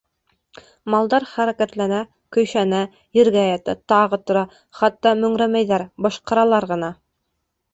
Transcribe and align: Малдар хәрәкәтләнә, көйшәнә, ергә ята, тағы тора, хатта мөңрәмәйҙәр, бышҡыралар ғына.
Малдар 0.93 1.25
хәрәкәтләнә, 1.33 1.99
көйшәнә, 2.37 2.79
ергә 3.19 3.43
ята, 3.49 3.75
тағы 3.93 4.21
тора, 4.31 4.43
хатта 4.81 5.13
мөңрәмәйҙәр, 5.21 5.89
бышҡыралар 6.07 6.69
ғына. 6.75 6.91